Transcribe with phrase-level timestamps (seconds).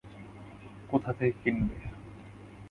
[0.89, 1.77] কোথা থেকে কিনবে?